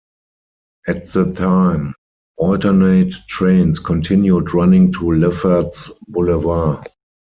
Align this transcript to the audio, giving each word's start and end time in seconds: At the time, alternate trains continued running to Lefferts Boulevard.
At 0.87 1.05
the 1.09 1.31
time, 1.31 1.93
alternate 2.37 3.13
trains 3.27 3.77
continued 3.77 4.51
running 4.51 4.91
to 4.93 5.11
Lefferts 5.11 5.91
Boulevard. 6.07 6.87